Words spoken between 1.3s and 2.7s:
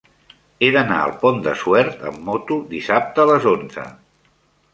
de Suert amb moto